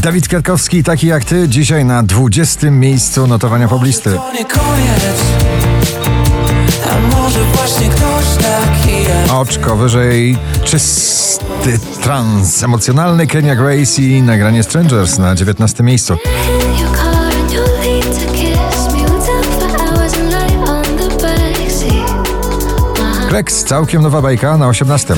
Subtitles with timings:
[0.00, 2.70] Dawid Kwiatkowski, taki jak ty, dzisiaj na 20.
[2.70, 4.18] miejscu notowania poblisty.
[9.32, 15.82] Oczko wyżej, czysty trans, emocjonalny Kenya Grace i nagranie Strangers na 19.
[15.82, 16.16] miejscu.
[23.30, 25.14] Rex, całkiem nowa bajka na 18.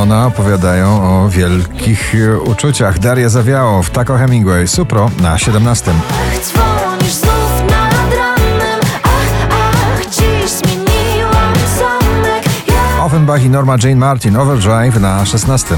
[0.00, 2.98] ona opowiadają o wielkich e, uczuciach.
[2.98, 5.92] Daria Zawiało w Taco Hemingway, Supro na 17.
[6.10, 8.80] Ach, dzwonisz znów nad ranem.
[9.02, 12.44] Ach, ach, dziś zmieniłam zamek.
[12.68, 15.76] Ja Offenbach i Norma Jane Martin, Overdrive na 16.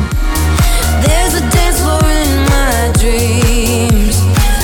[1.03, 4.17] There's a dance floor in my dreams,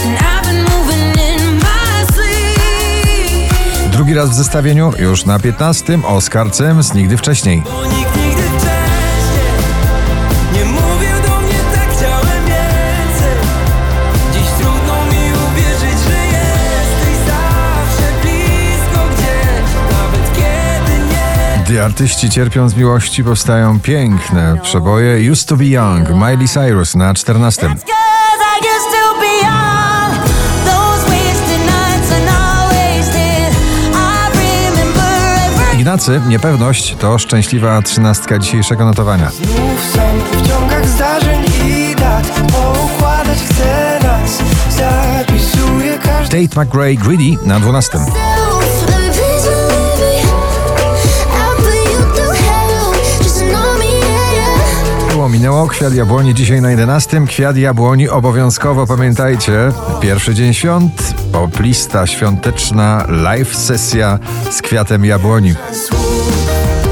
[0.04, 3.92] and I've been moving in my sleep.
[3.92, 5.98] Drugi raz w zestawieniu, już na 15.
[6.06, 7.62] Oscar Sims, nigdy wcześniej
[21.69, 25.33] Gdy artyści cierpią z miłości, powstają piękne przeboje.
[25.33, 27.60] Used to be Young, Miley Cyrus na 14.
[27.60, 30.14] Cause I used to be young,
[30.64, 33.55] those wasted nights are not wasted.
[33.94, 35.02] I remember
[35.47, 39.30] every Ignacy, niepewność to szczęśliwa trzynastka dzisiejszego notowania.
[39.30, 40.00] Znów są
[40.32, 44.38] w ciągach zdarzeń i dat Poukładać chcę nas
[44.70, 47.98] Zapisuję każdy Tate McRae Greedy na 12.
[55.28, 57.26] minęło, kwiat jabłoni dzisiaj na 11.
[57.26, 59.72] Kwiat jabłoni obowiązkowo pamiętajcie.
[60.00, 64.19] Pierwszy dzień świąt, poplista świąteczna live sesja
[64.50, 65.54] z kwiatem jabłoni.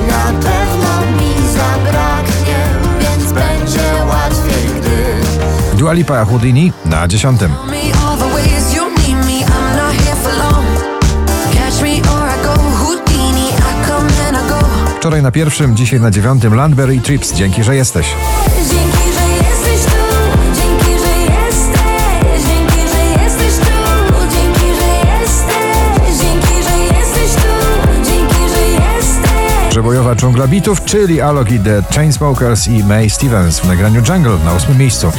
[0.09, 2.65] na pewno mi zabraknie,
[3.01, 7.41] więc będzie łatwiej, gdy Dua Lipa Houdini na 10.
[15.07, 17.33] Wczoraj na pierwszym, dzisiaj na dziewiątym Landberry Trips.
[17.35, 18.07] Dzięki, że jesteś.
[18.57, 20.03] Dzięki, że jesteś tu,
[20.55, 23.73] dzięki, że jesteś, dzięki, że jesteś tu,
[24.31, 24.89] dzięki, że
[25.21, 29.71] jesteś, dzięki, że jesteś tu, dzięki, że jesteś.
[29.71, 34.53] Przebojowa dżungla bitów, czyli Alok i The Chainsmokers i May Stevens w nagraniu Jungle na
[34.53, 35.13] ósmym miejscu.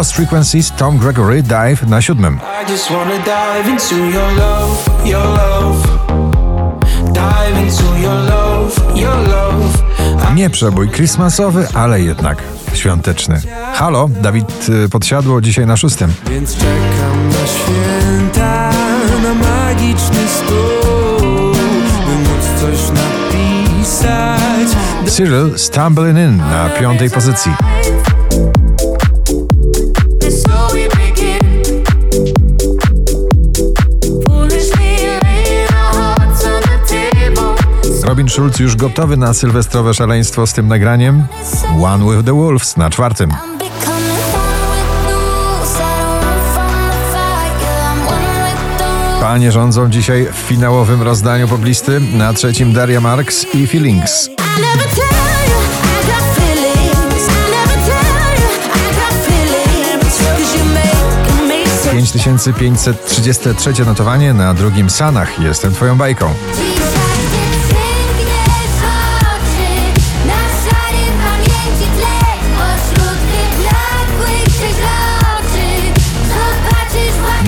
[0.00, 2.40] Lost Frequencies, Tom Gregory, Dive na siódmym.
[10.34, 12.42] Nie przebój Christmasowy, ale jednak
[12.74, 13.40] świąteczny.
[13.74, 16.14] Halo, Dawid y, Podsiadło dzisiaj na szóstym.
[16.30, 18.70] Więc czekam na święta,
[19.22, 21.52] na magiczny stół,
[22.06, 24.68] by móc coś napisać.
[25.06, 27.52] Cyril Stumbling In na piątej pozycji.
[38.30, 41.26] Schulz już gotowy na sylwestrowe szaleństwo z tym nagraniem.
[41.84, 43.30] One with the Wolves na czwartym.
[49.20, 52.00] Panie rządzą dzisiaj w finałowym rozdaniu poblisty.
[52.00, 54.28] Na trzecim Daria Marks i Feelings.
[54.28, 54.64] You
[60.64, 65.40] make me so 5533 notowanie na drugim Sanach.
[65.40, 66.34] Jestem twoją bajką.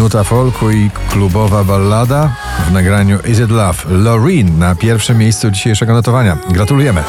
[0.03, 2.31] Nuta folku i klubowa ballada
[2.69, 3.79] w nagraniu Is It Love.
[3.89, 6.39] Loreen na pierwszym miejscu dzisiejszego notowania.
[6.51, 7.03] Gratulujemy.